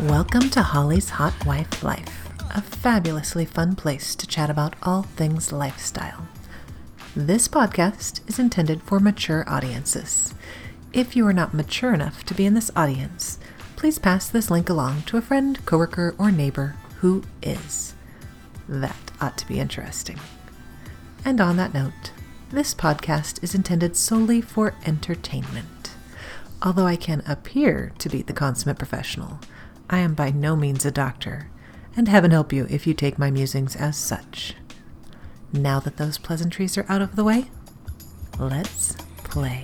[0.00, 5.52] Welcome to Holly's Hot Wife Life, a fabulously fun place to chat about all things
[5.52, 6.26] lifestyle.
[7.14, 10.34] This podcast is intended for mature audiences.
[10.92, 13.38] If you are not mature enough to be in this audience,
[13.76, 17.94] please pass this link along to a friend, coworker, or neighbor who is.
[18.68, 20.18] That ought to be interesting.
[21.24, 22.10] And on that note,
[22.50, 25.92] this podcast is intended solely for entertainment.
[26.60, 29.38] Although I can appear to be the consummate professional,
[29.90, 31.50] I am by no means a doctor,
[31.96, 34.54] and heaven help you if you take my musings as such.
[35.52, 37.50] Now that those pleasantries are out of the way,
[38.38, 39.62] let's play.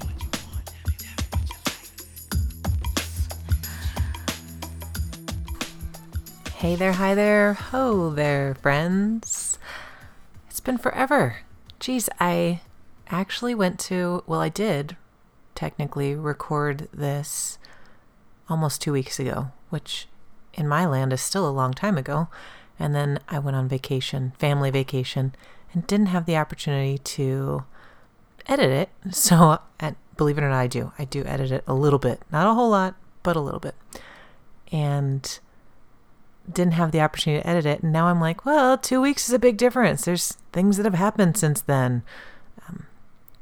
[6.55, 9.59] Hey there, hi there, ho there, friends.
[10.51, 11.39] It's been forever.
[11.79, 12.61] Geez, I
[13.09, 14.97] actually went to, well, I did
[15.55, 17.59] technically record this
[18.51, 20.07] almost two weeks ago, which
[20.55, 22.29] in my land is still a long time ago.
[22.79, 25.35] And then I went on vacation, family vacation,
[25.73, 27.65] and didn't have the opportunity to
[28.47, 28.89] edit it.
[29.13, 30.93] So, and believe it or not, I do.
[30.99, 33.75] I do edit it a little bit, not a whole lot, but a little bit.
[34.73, 35.39] And
[36.51, 37.83] didn't have the opportunity to edit it.
[37.83, 40.05] And now I'm like, well, two weeks is a big difference.
[40.05, 42.03] There's things that have happened since then.
[42.69, 42.87] Um,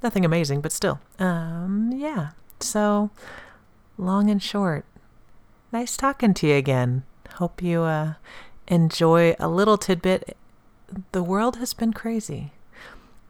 [0.02, 1.00] nothing amazing, but still.
[1.18, 2.30] Um, yeah.
[2.60, 3.10] So,
[3.96, 4.84] long and short,
[5.72, 7.04] nice talking to you again.
[7.34, 8.14] Hope you uh,
[8.66, 10.36] enjoy a little tidbit.
[11.12, 12.52] The world has been crazy.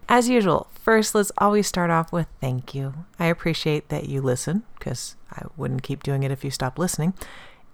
[0.08, 2.94] As usual, first, let's always start off with thank you.
[3.18, 7.12] I appreciate that you listen because I wouldn't keep doing it if you stopped listening.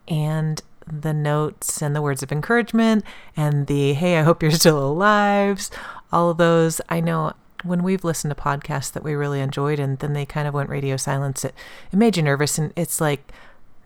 [0.09, 3.05] And the notes and the words of encouragement
[3.37, 5.69] and the hey, I hope you're still alive,
[6.13, 6.81] all of those.
[6.89, 10.47] I know when we've listened to podcasts that we really enjoyed and then they kind
[10.47, 11.55] of went radio silence, it,
[11.93, 12.59] it made you nervous.
[12.59, 13.33] And it's like,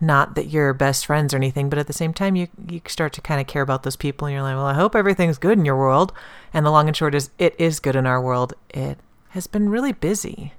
[0.00, 3.12] not that you're best friends or anything, but at the same time, you, you start
[3.14, 5.58] to kind of care about those people and you're like, well, I hope everything's good
[5.58, 6.12] in your world.
[6.52, 8.54] And the long and short is, it is good in our world.
[8.70, 8.98] It
[9.30, 10.52] has been really busy.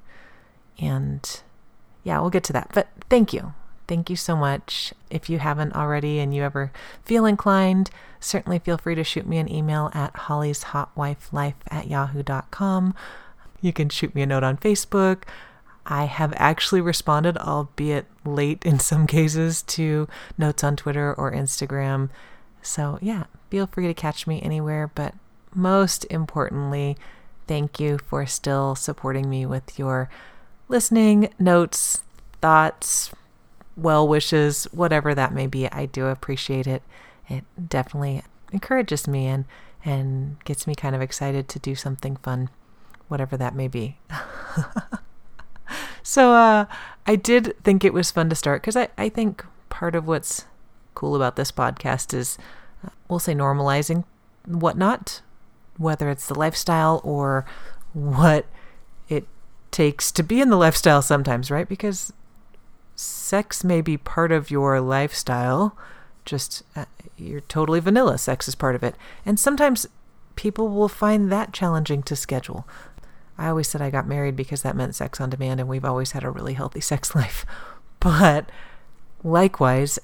[0.77, 1.41] And
[2.03, 2.71] yeah, we'll get to that.
[2.73, 3.53] But thank you.
[3.87, 4.93] Thank you so much.
[5.09, 6.71] If you haven't already and you ever
[7.03, 7.89] feel inclined,
[8.19, 12.93] certainly feel free to shoot me an email at Holly's Hot Wife Life at yahoo.com.
[13.61, 15.23] You can shoot me a note on Facebook.
[15.89, 20.07] I have actually responded, albeit late in some cases, to
[20.37, 22.09] notes on Twitter or Instagram.
[22.61, 24.91] So, yeah, feel free to catch me anywhere.
[24.93, 25.15] But
[25.53, 26.95] most importantly,
[27.47, 30.09] thank you for still supporting me with your
[30.67, 32.03] listening, notes,
[32.39, 33.11] thoughts,
[33.75, 35.67] well wishes, whatever that may be.
[35.71, 36.83] I do appreciate it.
[37.27, 38.21] It definitely
[38.51, 39.45] encourages me and
[39.85, 42.49] and gets me kind of excited to do something fun,
[43.07, 43.97] whatever that may be.
[46.03, 46.65] so uh,
[47.05, 50.45] I did think it was fun to start because I, I think part of what's
[50.95, 52.37] cool about this podcast is
[52.85, 54.03] uh, we'll say normalizing
[54.45, 55.21] whatnot,
[55.77, 57.45] whether it's the lifestyle or
[57.93, 58.45] what
[59.07, 59.27] it
[59.71, 61.67] takes to be in the lifestyle sometimes, right?
[61.67, 62.13] Because
[62.95, 65.77] sex may be part of your lifestyle,
[66.25, 66.85] just uh,
[67.17, 68.17] you're totally vanilla.
[68.17, 68.95] Sex is part of it.
[69.25, 69.87] And sometimes
[70.35, 72.67] people will find that challenging to schedule.
[73.39, 76.11] I always said I got married because that meant sex on demand, and we've always
[76.11, 77.45] had a really healthy sex life.
[77.99, 78.49] But
[79.23, 79.97] likewise,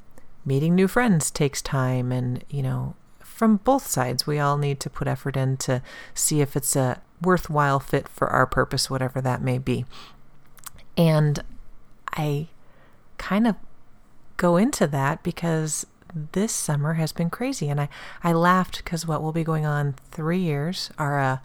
[0.45, 4.89] meeting new friends takes time, and you know, from both sides, we all need to
[4.89, 5.81] put effort in to
[6.13, 9.85] see if it's a worthwhile fit for our purpose, whatever that may be.
[10.95, 11.43] And
[12.13, 12.47] I
[13.17, 13.55] kind of
[14.37, 15.85] go into that because
[16.31, 17.67] this summer has been crazy.
[17.67, 17.89] And I,
[18.23, 21.37] I laughed because what will be going on three years, our, uh,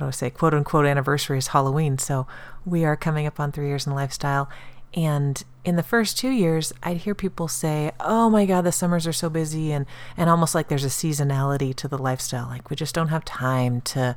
[0.00, 1.98] what do I say, quote unquote anniversary is Halloween.
[1.98, 2.26] So
[2.64, 4.48] we are coming up on three years in lifestyle.
[4.94, 9.06] And in the first two years, I'd hear people say, "Oh my God, the summers
[9.06, 12.48] are so busy," and and almost like there's a seasonality to the lifestyle.
[12.48, 14.16] Like we just don't have time to,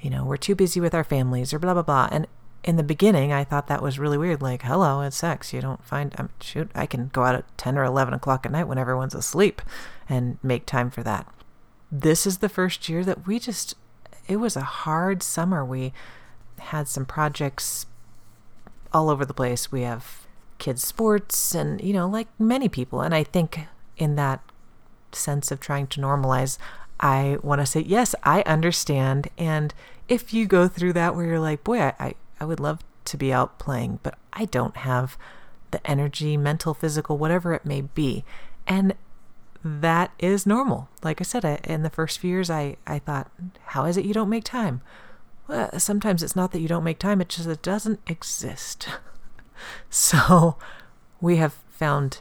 [0.00, 2.08] you know, we're too busy with our families or blah blah blah.
[2.10, 2.26] And
[2.64, 4.42] in the beginning, I thought that was really weird.
[4.42, 5.52] Like, hello, it's sex.
[5.52, 8.52] You don't find, um, shoot, I can go out at 10 or 11 o'clock at
[8.52, 9.62] night when everyone's asleep
[10.08, 11.26] and make time for that.
[11.90, 13.74] This is the first year that we just,
[14.28, 15.64] it was a hard summer.
[15.64, 15.92] We
[16.58, 17.86] had some projects
[18.92, 19.72] all over the place.
[19.72, 20.26] We have
[20.58, 23.00] kids' sports and, you know, like many people.
[23.00, 23.60] And I think
[23.96, 24.40] in that
[25.12, 26.58] sense of trying to normalize,
[27.00, 29.28] I want to say, yes, I understand.
[29.38, 29.72] And
[30.08, 33.32] if you go through that where you're like, boy, I, I would love to be
[33.32, 35.16] out playing, but I don't have
[35.70, 38.24] the energy, mental, physical, whatever it may be.
[38.66, 38.94] And
[39.80, 40.88] that is normal.
[41.02, 43.30] Like I said, I, in the first few years, I, I thought,
[43.66, 44.80] how is it you don't make time?
[45.46, 48.88] Well, sometimes it's not that you don't make time, it's just it doesn't exist.
[49.90, 50.56] so
[51.20, 52.20] we have found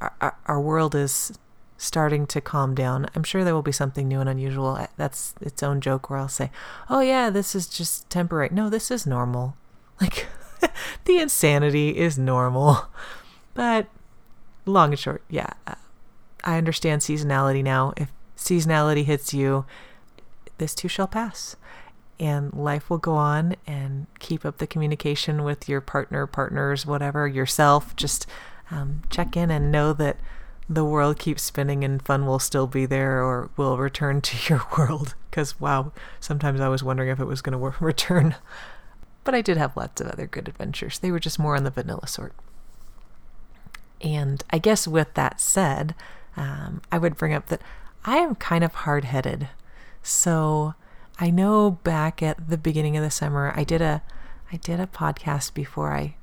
[0.00, 1.38] our, our world is
[1.78, 3.06] starting to calm down.
[3.14, 4.86] I'm sure there will be something new and unusual.
[4.96, 6.50] That's its own joke where I'll say,
[6.88, 9.56] "Oh yeah, this is just temporary." No, this is normal.
[9.98, 10.26] Like
[11.06, 12.88] the insanity is normal.
[13.54, 13.86] But
[14.66, 15.54] long and short, yeah.
[15.66, 15.76] Uh,
[16.46, 17.92] I understand seasonality now.
[17.96, 19.66] If seasonality hits you,
[20.58, 21.56] this too shall pass.
[22.18, 27.26] And life will go on and keep up the communication with your partner, partners, whatever,
[27.26, 27.94] yourself.
[27.96, 28.26] Just
[28.70, 30.16] um, check in and know that
[30.68, 34.64] the world keeps spinning and fun will still be there or will return to your
[34.78, 35.14] world.
[35.28, 38.36] Because, wow, sometimes I was wondering if it was going to return.
[39.24, 41.00] But I did have lots of other good adventures.
[41.00, 42.34] They were just more on the vanilla sort.
[44.00, 45.94] And I guess with that said,
[46.36, 47.62] um, I would bring up that
[48.04, 49.48] I am kind of hard headed.
[50.02, 50.74] So
[51.18, 54.02] I know back at the beginning of the summer, I did a
[54.52, 56.14] I did a podcast before I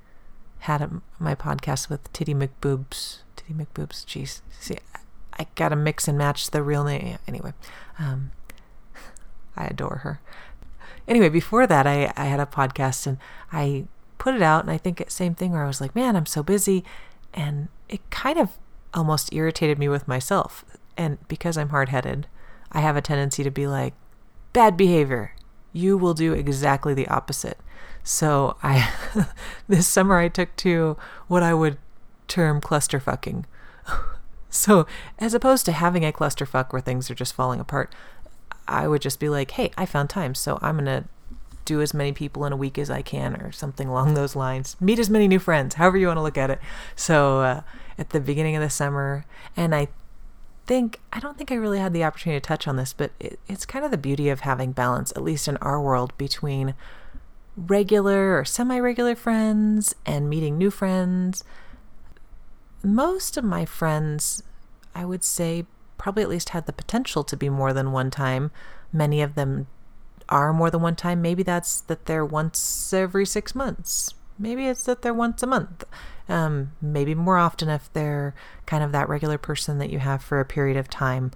[0.59, 4.05] had a, my podcast with Titty McBoobs Titty McBoobs.
[4.05, 4.77] Jeez, see,
[5.37, 7.17] I, gotta mix and match the real name.
[7.27, 7.53] Anyway,
[7.99, 8.31] um,
[9.57, 10.21] I adore her.
[11.07, 13.17] Anyway, before that, I, I had a podcast and
[13.51, 13.85] I
[14.17, 16.25] put it out, and I think it's same thing where I was like, man, I'm
[16.25, 16.83] so busy,
[17.33, 18.51] and it kind of
[18.93, 20.65] almost irritated me with myself.
[20.97, 22.27] And because I'm hard headed,
[22.71, 23.93] I have a tendency to be like,
[24.51, 25.35] bad behavior.
[25.71, 27.57] You will do exactly the opposite.
[28.03, 28.91] So I,
[29.67, 30.97] this summer, I took to
[31.27, 31.77] what I would
[32.27, 33.45] term cluster fucking.
[34.49, 34.85] so,
[35.19, 37.93] as opposed to having a clusterfuck where things are just falling apart,
[38.67, 41.07] I would just be like, hey, I found time, so I'm going to
[41.65, 44.75] do as many people in a week as I can, or something along those lines.
[44.79, 46.59] Meet as many new friends, however you want to look at it.
[46.95, 47.61] So, uh,
[47.97, 49.25] at the beginning of the summer,
[49.55, 49.87] and I
[50.65, 53.39] think, I don't think I really had the opportunity to touch on this, but it,
[53.47, 56.73] it's kind of the beauty of having balance, at least in our world, between
[57.55, 61.43] regular or semi regular friends and meeting new friends
[62.83, 64.43] most of my friends,
[64.93, 65.65] I would say,
[65.97, 68.51] probably at least had the potential to be more than one time.
[68.91, 69.67] Many of them
[70.29, 71.21] are more than one time.
[71.21, 74.13] Maybe that's that they're once every six months.
[74.37, 75.83] Maybe it's that they're once a month.
[76.29, 78.33] Um, maybe more often if they're
[78.65, 81.31] kind of that regular person that you have for a period of time.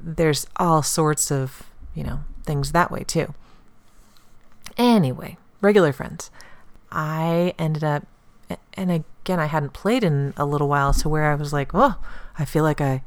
[0.00, 1.64] There's all sorts of,
[1.94, 3.34] you know, things that way too.
[4.76, 6.30] Anyway, regular friends.
[6.90, 8.06] I ended up
[8.74, 11.96] and again, I hadn't played in a little while, so where I was like, oh,
[12.38, 13.02] I feel like I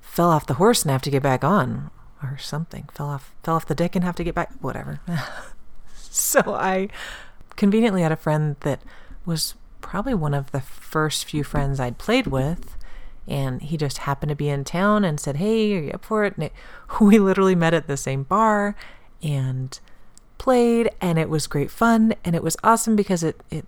[0.00, 1.90] fell off the horse and have to get back on,
[2.22, 2.88] or something.
[2.92, 4.52] Fell off, fell off the deck and have to get back.
[4.60, 5.00] Whatever.
[5.94, 6.88] so I
[7.56, 8.80] conveniently had a friend that
[9.24, 12.76] was probably one of the first few friends I'd played with.
[13.28, 16.24] And he just happened to be in town and said, Hey, are you up for
[16.24, 16.34] it?
[16.36, 16.52] And it,
[17.00, 18.74] we literally met at the same bar
[19.22, 19.78] and
[20.38, 22.14] played, and it was great fun.
[22.24, 23.64] And it was awesome because it, it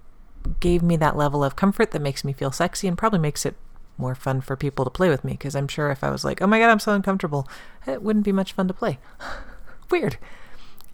[0.60, 3.54] gave me that level of comfort that makes me feel sexy and probably makes it
[3.96, 6.42] more fun for people to play with me because I'm sure if I was like,
[6.42, 7.48] oh my god, I'm so uncomfortable,
[7.86, 8.98] it wouldn't be much fun to play.
[9.90, 10.18] Weird.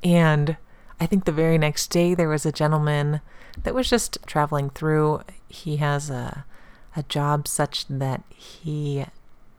[0.03, 0.57] And
[0.99, 3.21] I think the very next day there was a gentleman
[3.63, 5.23] that was just traveling through.
[5.49, 6.45] He has a
[6.97, 9.07] a job such that he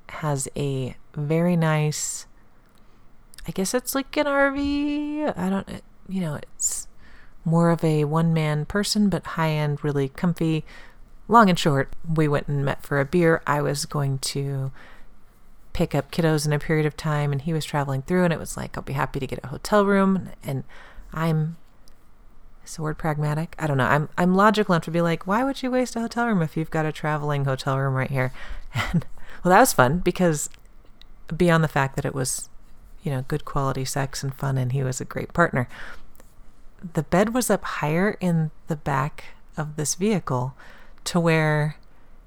[0.09, 2.25] has a very nice
[3.47, 5.37] I guess it's like an RV.
[5.37, 6.87] I don't you know, it's
[7.43, 10.63] more of a one man person, but high end, really comfy.
[11.31, 13.41] Long and short, we went and met for a beer.
[13.47, 14.73] I was going to
[15.71, 18.39] pick up kiddos in a period of time, and he was traveling through, and it
[18.39, 20.31] was like, I'll be happy to get a hotel room.
[20.43, 20.65] And
[21.13, 21.55] I'm,
[22.65, 23.55] is the word pragmatic?
[23.57, 23.85] I don't know.
[23.85, 26.57] I'm, I'm logical enough to be like, why would you waste a hotel room if
[26.57, 28.33] you've got a traveling hotel room right here?
[28.73, 29.05] And
[29.41, 30.49] well, that was fun because
[31.35, 32.49] beyond the fact that it was,
[33.03, 35.69] you know, good quality sex and fun, and he was a great partner
[36.93, 40.55] the bed was up higher in the back of this vehicle
[41.05, 41.77] to where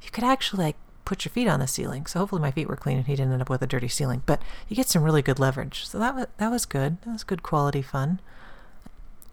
[0.03, 2.07] you could actually like put your feet on the ceiling.
[2.07, 4.23] So hopefully my feet were clean and he didn't end up with a dirty ceiling.
[4.27, 5.87] But you get some really good leverage.
[5.87, 7.01] So that was that was good.
[7.03, 8.21] That was good quality fun.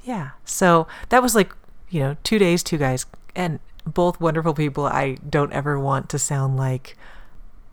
[0.03, 0.31] Yeah.
[0.45, 1.53] So that was like,
[1.89, 3.05] you know, two days, two guys,
[3.35, 4.85] and both wonderful people.
[4.85, 6.97] I don't ever want to sound like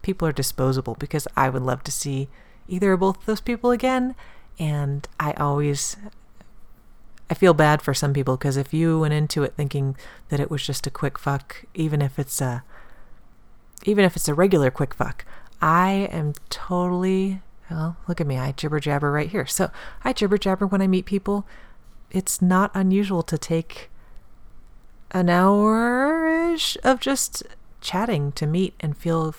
[0.02, 2.28] people are disposable because I would love to see
[2.68, 4.14] either or both of those people again.
[4.58, 5.96] And I always
[7.30, 9.96] I feel bad for some people because if you went into it thinking
[10.28, 12.62] that it was just a quick fuck, even if it's a
[13.84, 15.24] even if it's a regular quick fuck,
[15.60, 19.46] I am totally well, look at me, I jibber jabber right here.
[19.46, 19.70] So
[20.02, 21.46] I jibber jabber when I meet people.
[22.10, 23.90] It's not unusual to take
[25.10, 27.42] an hour ish of just
[27.80, 29.34] chatting to meet and feel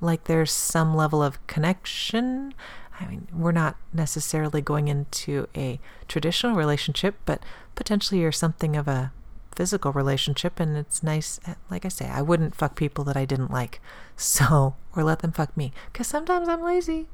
[0.00, 2.52] like there's some level of connection
[3.00, 7.42] I mean, we're not necessarily going into a traditional relationship, but
[7.74, 9.12] potentially you're something of a
[9.54, 11.38] physical relationship and it's nice
[11.70, 13.80] like i say i wouldn't fuck people that i didn't like
[14.16, 17.06] so or let them fuck me because sometimes i'm lazy.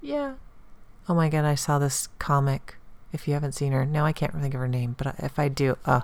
[0.00, 0.34] Yeah.
[1.08, 2.76] Oh my god i saw this comic
[3.12, 5.48] if you haven't seen her now i can't think of her name but if i
[5.48, 6.02] do uh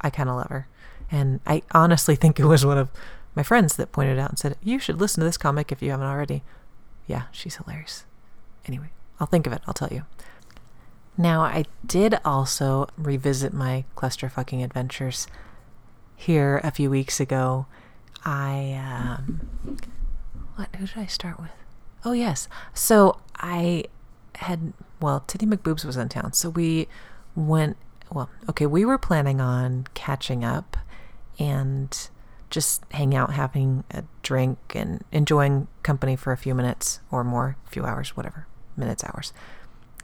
[0.00, 0.66] i kind of love her.
[1.10, 2.88] And i honestly think it was one of
[3.34, 5.90] my friends that pointed out and said you should listen to this comic if you
[5.90, 6.42] haven't already
[7.10, 8.04] yeah she's hilarious
[8.66, 10.04] anyway i'll think of it i'll tell you
[11.20, 15.26] now, I did also revisit my clusterfucking adventures
[16.16, 17.66] here a few weeks ago.
[18.24, 19.76] I, um,
[20.56, 21.50] what, who did I start with?
[22.06, 22.48] Oh, yes.
[22.72, 23.84] So I
[24.36, 26.32] had, well, Titty McBoobs was in town.
[26.32, 26.88] So we
[27.34, 27.76] went,
[28.10, 30.78] well, okay, we were planning on catching up
[31.38, 32.08] and
[32.50, 37.56] just hang out, having a drink, and enjoying company for a few minutes or more,
[37.66, 39.32] a few hours, whatever, minutes, hours.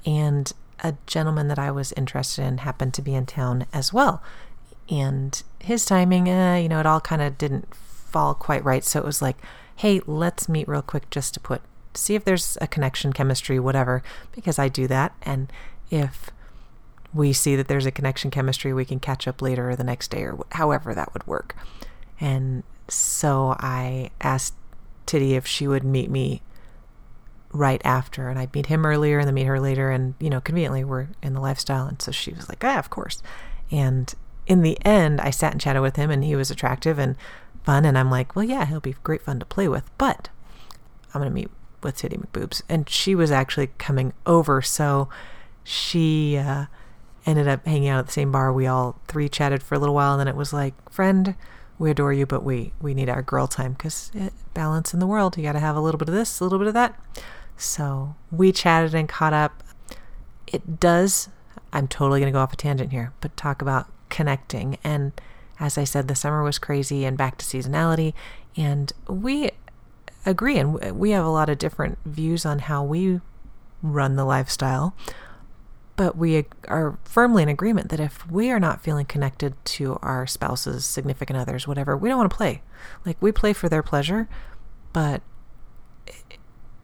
[0.04, 4.22] And a gentleman that I was interested in happened to be in town as well.
[4.88, 8.84] And his timing, uh, you know, it all kind of didn't fall quite right.
[8.84, 9.36] So it was like,
[9.76, 11.60] hey, let's meet real quick just to put,
[11.94, 15.14] see if there's a connection, chemistry, whatever, because I do that.
[15.22, 15.52] And
[15.90, 16.30] if
[17.12, 20.10] we see that there's a connection, chemistry, we can catch up later or the next
[20.10, 21.56] day or however that would work.
[22.20, 24.54] And so I asked
[25.06, 26.42] Titty if she would meet me
[27.52, 30.40] right after and I'd meet him earlier and then meet her later and you know
[30.40, 33.22] conveniently we're in the lifestyle and so she was like ah of course.
[33.70, 34.12] And
[34.46, 37.16] in the end I sat and chatted with him and he was attractive and
[37.64, 40.28] fun and I'm like well yeah he'll be great fun to play with but
[41.14, 41.50] I'm gonna meet
[41.82, 42.62] with Titty McBoobs.
[42.68, 45.08] And she was actually coming over so
[45.64, 46.66] she uh,
[47.24, 49.94] ended up hanging out at the same bar we all three chatted for a little
[49.94, 51.34] while and then it was like friend
[51.78, 54.10] we adore you but we we need our girl time because
[54.54, 56.58] balance in the world you got to have a little bit of this a little
[56.58, 56.98] bit of that
[57.56, 59.62] so we chatted and caught up.
[60.46, 61.28] It does,
[61.72, 64.78] I'm totally going to go off a tangent here, but talk about connecting.
[64.84, 65.12] And
[65.58, 68.12] as I said, the summer was crazy and back to seasonality.
[68.56, 69.50] And we
[70.24, 73.20] agree, and we have a lot of different views on how we
[73.82, 74.94] run the lifestyle.
[75.96, 80.26] But we are firmly in agreement that if we are not feeling connected to our
[80.26, 82.62] spouses, significant others, whatever, we don't want to play.
[83.06, 84.28] Like we play for their pleasure,
[84.92, 85.22] but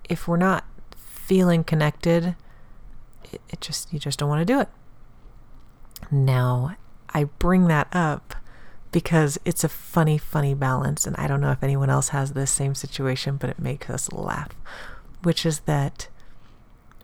[0.09, 0.65] if we're not
[0.97, 2.37] feeling connected,
[3.31, 4.69] it, it just you just don't want to do it.
[6.11, 6.77] Now,
[7.11, 8.35] I bring that up
[8.91, 12.51] because it's a funny, funny balance, and I don't know if anyone else has this
[12.51, 14.51] same situation, but it makes us laugh.
[15.23, 16.09] Which is that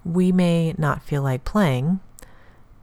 [0.08, 2.00] we may not feel like playing,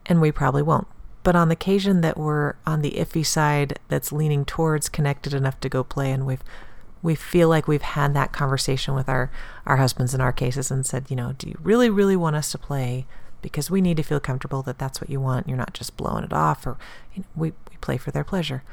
[0.06, 0.88] and we probably won't.
[1.24, 5.60] But on the occasion that we're on the iffy side that's leaning towards connected enough
[5.62, 6.44] to go play, and we've
[7.02, 9.30] we feel like we've had that conversation with our,
[9.68, 12.52] our husbands in our cases and said, you know, do you really, really want us
[12.52, 13.06] to play?
[13.44, 15.48] Because we need to feel comfortable that that's what you want.
[15.48, 16.78] You're not just blowing it off, or
[17.14, 18.64] you know, we, we play for their pleasure.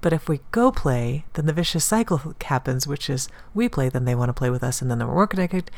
[0.00, 4.04] But if we go play, then the vicious cycle happens, which is we play, then
[4.04, 5.72] they want to play with us, and then we're more connected,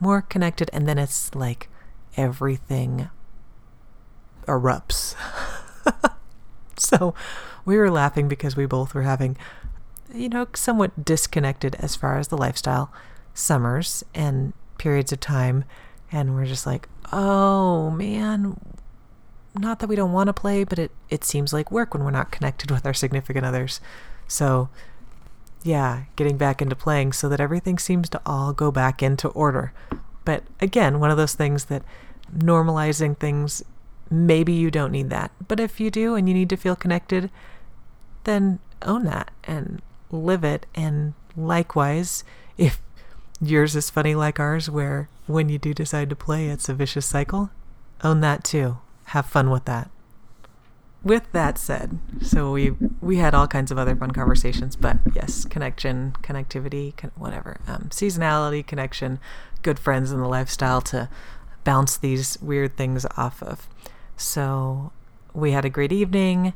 [0.00, 1.68] more connected, and then it's like
[2.16, 3.10] everything
[4.46, 5.14] erupts.
[6.76, 7.14] so
[7.64, 9.36] we were laughing because we both were having
[10.14, 12.92] you know, somewhat disconnected as far as the lifestyle
[13.34, 15.64] summers and periods of time.
[16.10, 18.58] And we're just like, oh man,
[19.58, 22.10] not that we don't want to play, but it, it seems like work when we're
[22.10, 23.80] not connected with our significant others.
[24.26, 24.68] So,
[25.62, 29.72] yeah, getting back into playing so that everything seems to all go back into order.
[30.24, 31.82] But again, one of those things that
[32.36, 33.62] normalizing things,
[34.10, 35.30] maybe you don't need that.
[35.46, 37.30] But if you do and you need to feel connected,
[38.24, 40.66] then own that and live it.
[40.74, 42.24] And likewise,
[42.56, 42.80] if
[43.40, 47.06] yours is funny like ours, where when you do decide to play, it's a vicious
[47.06, 47.50] cycle,
[48.02, 48.78] own that too.
[49.06, 49.90] Have fun with that.
[51.02, 55.46] With that said, so we we had all kinds of other fun conversations, but yes,
[55.46, 59.18] connection, connectivity, con- whatever, um, seasonality, connection,
[59.62, 61.08] good friends in the lifestyle to
[61.64, 63.66] bounce these weird things off of.
[64.16, 64.92] So
[65.32, 66.52] we had a great evening,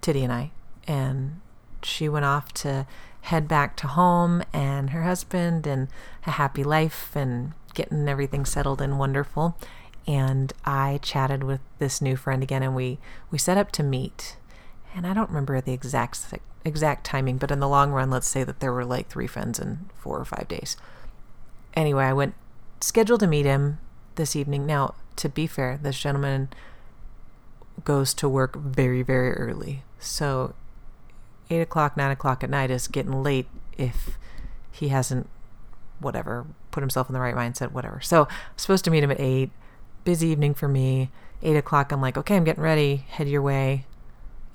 [0.00, 0.50] Titty and I,
[0.88, 1.40] and
[1.84, 2.86] she went off to
[3.22, 5.86] head back to home and her husband and
[6.26, 9.56] a happy life and getting everything settled and wonderful.
[10.06, 12.98] And I chatted with this new friend again and we,
[13.30, 14.36] we set up to meet.
[14.94, 16.18] And I don't remember the exact
[16.64, 19.58] exact timing, but in the long run, let's say that there were like three friends
[19.58, 20.76] in four or five days.
[21.74, 22.34] Anyway, I went
[22.80, 23.78] scheduled to meet him
[24.16, 24.66] this evening.
[24.66, 26.50] Now, to be fair, this gentleman
[27.84, 29.82] goes to work very, very early.
[29.98, 30.54] So
[31.50, 33.46] eight o'clock, nine o'clock at night is getting late
[33.78, 34.18] if
[34.70, 35.28] he hasn't,
[36.00, 38.00] whatever, put himself in the right mindset, whatever.
[38.00, 39.50] So I'm supposed to meet him at eight.
[40.04, 41.10] Busy evening for me.
[41.42, 43.04] Eight o'clock, I'm like, okay, I'm getting ready.
[43.08, 43.86] Head your way.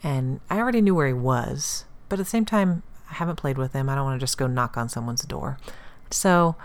[0.03, 3.57] And I already knew where he was, but at the same time, I haven't played
[3.57, 3.89] with him.
[3.89, 5.57] I don't want to just go knock on someone's door.
[6.11, 6.55] So,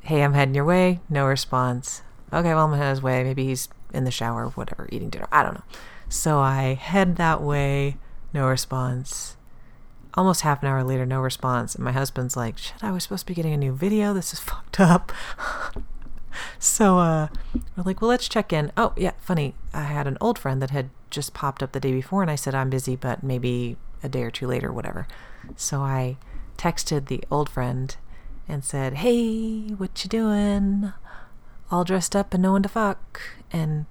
[0.00, 1.00] hey, I'm heading your way.
[1.08, 2.02] No response.
[2.32, 3.24] Okay, well, I'm heading his way.
[3.24, 5.28] Maybe he's in the shower, whatever, eating dinner.
[5.32, 5.64] I don't know.
[6.08, 7.96] So I head that way.
[8.32, 9.36] No response.
[10.14, 11.74] Almost half an hour later, no response.
[11.74, 14.12] And my husband's like, shit, I was supposed to be getting a new video.
[14.12, 15.12] This is fucked up.
[16.58, 17.28] So uh,
[17.76, 18.72] we're like, well, let's check in.
[18.76, 19.54] Oh, yeah, funny.
[19.72, 22.36] I had an old friend that had just popped up the day before, and I
[22.36, 25.06] said, I'm busy, but maybe a day or two later, whatever.
[25.56, 26.16] So I
[26.56, 27.94] texted the old friend
[28.48, 30.92] and said, hey, what you doing?
[31.70, 33.20] All dressed up and no one to fuck.
[33.52, 33.86] And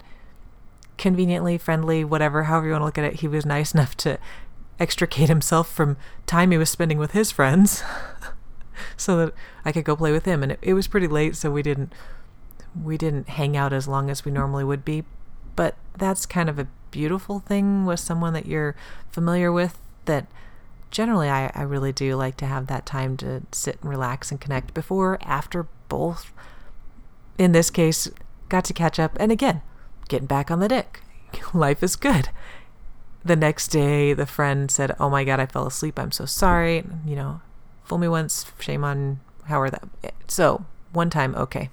[0.98, 4.20] conveniently, friendly, whatever, however you want to look at it, he was nice enough to
[4.80, 7.84] extricate himself from time he was spending with his friends
[8.98, 9.34] so that
[9.64, 10.44] I could go play with him.
[10.44, 11.94] And it, it was pretty late, so we didn't
[12.80, 15.04] we didn't hang out as long as we normally would be.
[15.56, 18.76] But that's kind of a beautiful thing with someone that you're
[19.10, 20.28] familiar with that
[20.90, 24.40] generally I, I really do like to have that time to sit and relax and
[24.40, 26.34] connect before, after, both.
[27.38, 28.10] In this case,
[28.50, 29.62] got to catch up and again,
[30.10, 31.02] getting back on the dick.
[31.54, 32.30] Life is good.
[33.24, 36.00] The next day, the friend said, Oh my God, I fell asleep.
[36.00, 36.84] I'm so sorry.
[37.06, 37.42] You know,
[37.84, 39.88] fool me once, shame on how are that.
[40.28, 41.70] So, one time, okay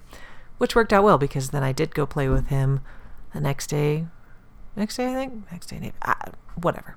[0.59, 2.81] which worked out well because then I did go play with him
[3.33, 4.05] the next day.
[4.75, 5.51] Next day, I think.
[5.51, 6.25] Next day, ah,
[6.61, 6.95] whatever.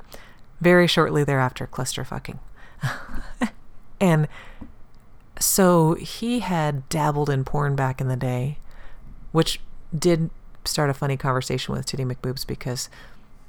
[0.60, 2.38] Very shortly thereafter, cluster fucking.
[4.00, 4.28] and
[5.38, 8.58] so he had dabbled in porn back in the day,
[9.30, 9.60] which
[9.96, 10.30] did
[10.64, 12.88] start a funny conversation with Titty McBoobs because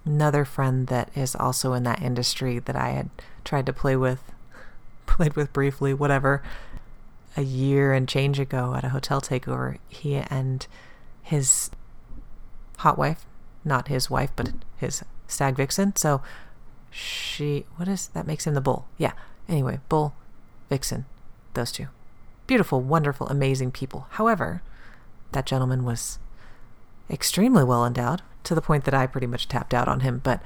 [0.05, 3.09] another friend that is also in that industry that I had
[3.43, 4.31] tried to play with,
[5.05, 6.43] played with briefly, whatever,
[7.35, 10.67] a year and change ago at a hotel takeover, he and
[11.21, 11.71] his
[12.79, 13.25] hot wife,
[13.63, 15.95] not his wife, but his stag vixen.
[15.95, 16.21] So
[16.91, 18.27] she, what is that?
[18.27, 18.87] Makes him the bull.
[18.97, 19.13] Yeah.
[19.49, 20.13] Anyway, bull,
[20.69, 21.05] vixen,
[21.53, 21.87] those two.
[22.45, 24.07] Beautiful, wonderful, amazing people.
[24.11, 24.61] However,
[25.31, 26.19] that gentleman was
[27.09, 30.21] extremely well endowed to the point that I pretty much tapped out on him.
[30.23, 30.41] But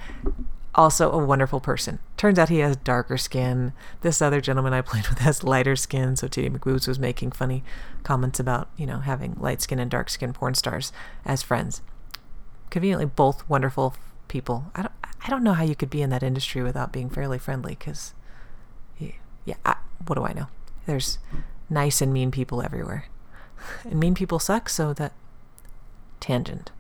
[0.77, 1.99] also a wonderful person.
[2.15, 3.73] Turns out he has darker skin.
[4.01, 7.63] This other gentleman I played with has lighter skin, so Titty McBoobs was making funny
[8.03, 10.93] comments about, you know, having light skin and dark skin porn stars
[11.25, 11.81] as friends.
[12.69, 13.95] Conveniently, both wonderful
[14.27, 14.71] people.
[14.75, 14.93] I don't,
[15.25, 18.13] I don't know how you could be in that industry without being fairly friendly, because,
[18.99, 20.47] yeah, I, what do I know?
[20.85, 21.17] There's
[21.69, 23.05] nice and mean people everywhere.
[23.83, 25.13] And mean people suck, so that
[26.19, 26.71] tangent.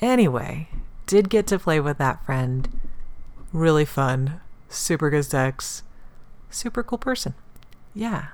[0.00, 0.68] Anyway,
[1.06, 2.80] did get to play with that friend.
[3.52, 4.40] Really fun.
[4.68, 5.82] Super good sex.
[6.50, 7.34] Super cool person.
[7.94, 8.28] Yeah.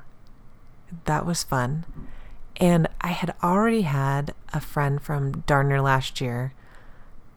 [1.05, 1.85] That was fun.
[2.57, 6.53] And I had already had a friend from darn near last year.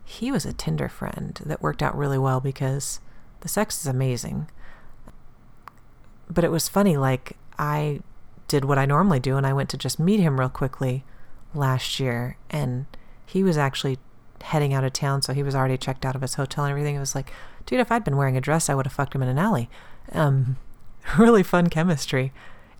[0.04, 3.00] He was a Tinder friend that worked out really well because
[3.42, 4.50] the sex is amazing.
[6.30, 8.02] But it was funny, like, I
[8.48, 11.06] did what I normally do and I went to just meet him real quickly
[11.54, 12.38] last year.
[12.50, 12.86] And
[13.26, 14.00] he was actually
[14.44, 16.96] heading out of town, so he was already checked out of his hotel and everything.
[16.96, 17.32] It was like,
[17.66, 19.70] dude, if I'd been wearing a dress, I would have fucked him in an alley.
[20.12, 20.58] Um,
[21.18, 22.32] really fun chemistry.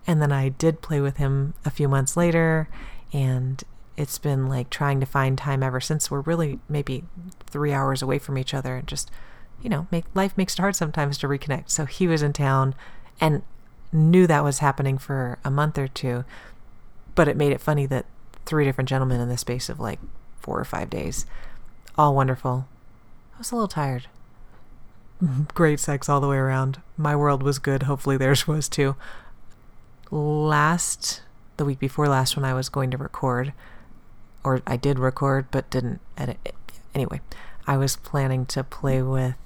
[0.06, 2.68] And then I did play with him a few months later,
[3.12, 3.62] and
[3.96, 6.10] it's been like trying to find time ever since.
[6.10, 7.04] We're really maybe
[7.46, 9.10] three hours away from each other, and just,
[9.62, 11.70] you know, make life makes it hard sometimes to reconnect.
[11.70, 12.74] So he was in town,
[13.20, 13.42] and
[13.90, 16.24] knew that was happening for a month or two,
[17.14, 18.04] but it made it funny that
[18.44, 20.00] three different gentlemen in the space of like
[20.40, 21.24] four or five days
[21.96, 22.66] all wonderful.
[23.34, 24.06] I was a little tired.
[25.54, 26.80] Great sex all the way around.
[26.96, 27.84] My world was good.
[27.84, 28.96] Hopefully theirs was too.
[30.10, 31.22] Last,
[31.56, 33.52] the week before last, when I was going to record,
[34.42, 36.54] or I did record but didn't edit it.
[36.94, 37.20] Anyway,
[37.66, 39.36] I was planning to play with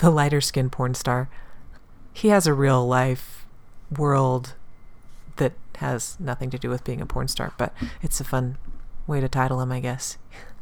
[0.00, 1.28] the lighter skinned porn star.
[2.12, 3.46] He has a real life
[3.96, 4.54] world
[5.36, 8.56] that has nothing to do with being a porn star, but it's a fun
[9.06, 10.18] way to title him, I guess.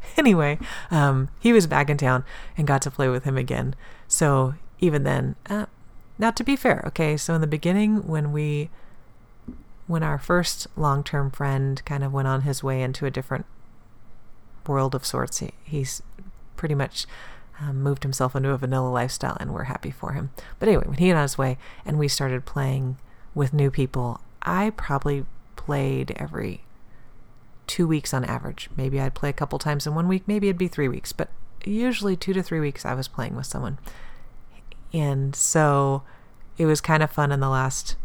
[0.16, 0.58] anyway,
[0.90, 2.24] um, he was back in town
[2.56, 3.74] and got to play with him again.
[4.06, 5.66] So even then, uh,
[6.18, 8.70] now to be fair, okay, so in the beginning when we,
[9.86, 13.46] when our first long-term friend kind of went on his way into a different
[14.66, 16.02] world of sorts, he, he's
[16.56, 17.06] pretty much
[17.60, 20.30] um, moved himself into a vanilla lifestyle, and we're happy for him.
[20.58, 22.98] But anyway, when he went on his way and we started playing
[23.34, 25.24] with new people, I probably
[25.56, 26.62] played every
[27.68, 28.68] two weeks on average.
[28.76, 31.30] Maybe I'd play a couple times in one week, maybe it'd be three weeks, but
[31.64, 33.78] usually two to three weeks I was playing with someone.
[34.92, 36.02] And so
[36.56, 37.96] it was kind of fun in the last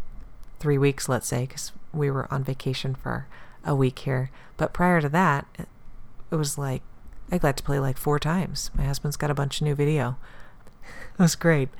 [0.60, 3.26] three weeks, let's say, because we were on vacation for
[3.64, 4.30] a week here.
[4.56, 5.46] But prior to that,
[6.30, 6.82] it was like
[7.32, 8.70] I got to play like four times.
[8.76, 10.16] My husband's got a bunch of new video.
[11.18, 11.70] it was great.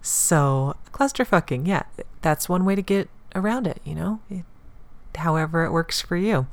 [0.00, 1.84] So, cluster fucking, yeah,
[2.22, 4.20] that's one way to get around it, you know?
[4.28, 4.44] It,
[5.16, 6.46] however, it works for you.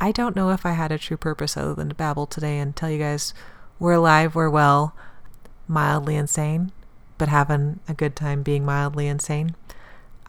[0.00, 2.74] I don't know if I had a true purpose other than to babble today and
[2.74, 3.34] tell you guys
[3.78, 4.94] we're alive, we're well,
[5.66, 6.72] mildly insane,
[7.18, 9.56] but having a good time being mildly insane.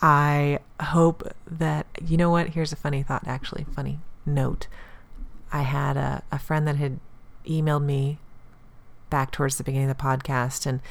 [0.02, 2.50] I hope that, you know what?
[2.50, 4.68] Here's a funny thought, actually, funny note.
[5.52, 7.00] I had a, a friend that had
[7.48, 8.18] emailed me
[9.10, 10.82] back towards the beginning of the podcast and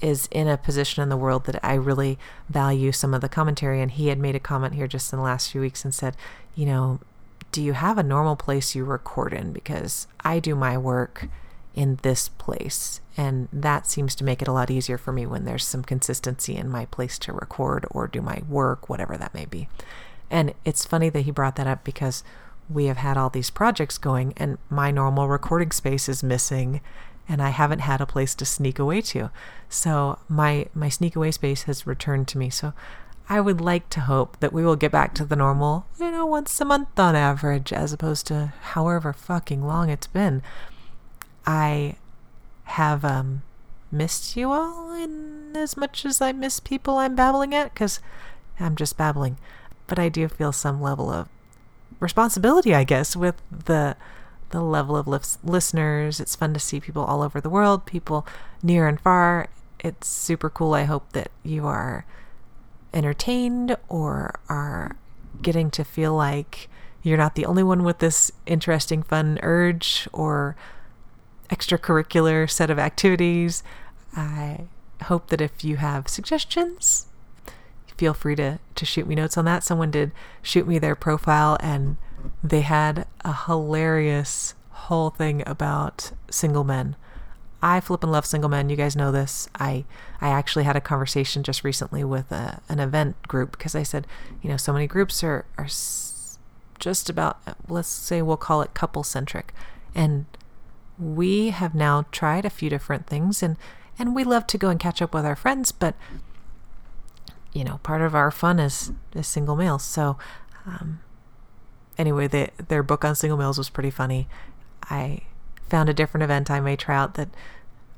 [0.00, 3.82] is in a position in the world that I really value some of the commentary.
[3.82, 6.16] And he had made a comment here just in the last few weeks and said,
[6.54, 7.00] you know,
[7.52, 9.52] do you have a normal place you record in?
[9.52, 11.28] Because I do my work
[11.74, 13.00] in this place.
[13.16, 16.56] And that seems to make it a lot easier for me when there's some consistency
[16.56, 19.68] in my place to record or do my work, whatever that may be.
[20.30, 22.22] And it's funny that he brought that up because
[22.68, 26.80] we have had all these projects going and my normal recording space is missing
[27.28, 29.30] and I haven't had a place to sneak away to.
[29.68, 32.50] So my my sneak away space has returned to me.
[32.50, 32.72] So
[33.28, 36.24] I would like to hope that we will get back to the normal, you know,
[36.24, 40.42] once a month on average, as opposed to however fucking long it's been.
[41.46, 41.96] I
[42.64, 43.42] have um,
[43.92, 48.00] missed you all in as much as I miss people I'm babbling at, because
[48.58, 49.36] I'm just babbling.
[49.86, 51.28] But I do feel some level of
[52.00, 53.96] responsibility, I guess, with the
[54.50, 55.06] the level of
[55.44, 56.20] listeners.
[56.20, 58.26] It's fun to see people all over the world, people
[58.62, 59.48] near and far.
[59.80, 60.72] It's super cool.
[60.72, 62.06] I hope that you are
[62.92, 64.96] entertained or are
[65.42, 66.68] getting to feel like
[67.02, 70.56] you're not the only one with this interesting, fun urge or
[71.50, 73.62] extracurricular set of activities.
[74.16, 74.64] I
[75.04, 77.06] hope that if you have suggestions,
[77.96, 79.64] feel free to, to shoot me notes on that.
[79.64, 81.96] Someone did shoot me their profile and
[82.42, 86.96] they had a hilarious whole thing about single men.
[87.60, 88.70] I flip and love single men.
[88.70, 89.48] You guys know this.
[89.56, 89.84] I
[90.20, 94.06] I actually had a conversation just recently with a, an event group because I said,
[94.42, 95.68] you know, so many groups are are
[96.78, 99.52] just about let's say we'll call it couple centric,
[99.94, 100.26] and
[100.98, 103.56] we have now tried a few different things and
[103.98, 105.96] and we love to go and catch up with our friends, but
[107.52, 109.82] you know, part of our fun is is single males.
[109.84, 110.16] So
[110.66, 111.00] um,
[111.96, 114.28] anyway, they, their book on single males was pretty funny.
[114.84, 115.22] I
[115.68, 117.28] found a different event I may try out that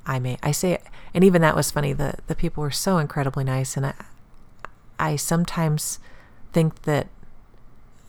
[0.05, 0.79] I may I say
[1.13, 1.93] and even that was funny.
[1.93, 3.93] The the people were so incredibly nice and I
[4.99, 5.99] I sometimes
[6.53, 7.07] think that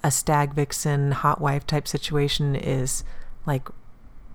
[0.05, 3.05] a stag vixen hot wife type situation is
[3.47, 3.69] like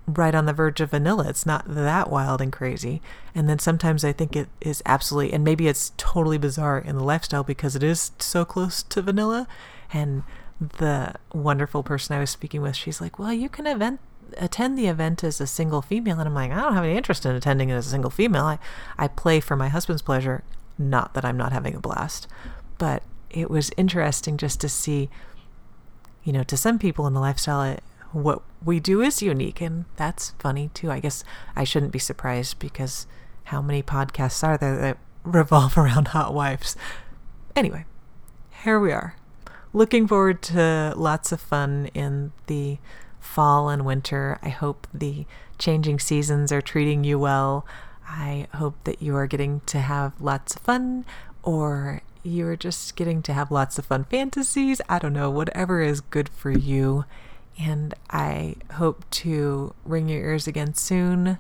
[0.07, 1.27] right on the verge of vanilla.
[1.27, 3.01] It's not that wild and crazy.
[3.35, 7.03] And then sometimes I think it is absolutely and maybe it's totally bizarre in the
[7.03, 9.47] lifestyle because it is so close to vanilla
[9.91, 10.23] and
[10.59, 13.99] the wonderful person I was speaking with, she's like, "Well, you can event
[14.37, 17.25] attend the event as a single female and i'm like i don't have any interest
[17.25, 18.45] in attending it as a single female.
[18.45, 18.59] I,
[18.97, 20.43] I play for my husband's pleasure.
[20.77, 22.27] Not that i'm not having a blast.
[22.77, 25.09] But it was interesting just to see
[26.23, 29.85] you know to some people in the lifestyle it, what we do is unique and
[29.95, 30.91] that's funny too.
[30.91, 31.23] I guess
[31.55, 33.07] i shouldn't be surprised because
[33.45, 36.75] how many podcasts are there that revolve around hot wives?
[37.55, 37.85] Anyway
[38.63, 39.15] here we are.
[39.73, 42.79] Looking forward to lots of fun in the
[43.27, 44.39] fall and winter.
[44.41, 45.25] I hope the
[45.59, 47.65] changing seasons are treating you well.
[48.07, 51.05] I hope that you are getting to have lots of fun
[51.43, 54.81] or you're just getting to have lots of fun fantasies.
[54.89, 57.05] I don't know, whatever is good for you.
[57.59, 61.37] And I hope to ring your ears again soon.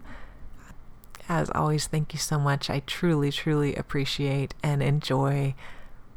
[1.29, 2.69] As always, thank you so much.
[2.69, 5.55] I truly, truly appreciate and enjoy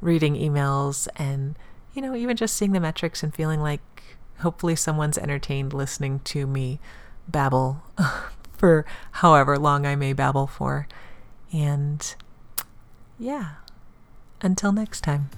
[0.00, 1.56] reading emails and,
[1.94, 3.80] you know, even just seeing the metrics and feeling like
[4.40, 6.80] hopefully someone's entertained listening to me
[7.28, 7.82] babble
[8.52, 10.86] for however long I may babble for.
[11.52, 12.14] And
[13.18, 13.52] yeah,
[14.40, 15.30] until next time.